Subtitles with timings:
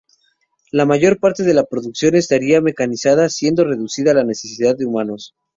[0.71, 5.35] La mayor parte de la producción estaría mecanizada, siendo reducida la necesidad de humanos.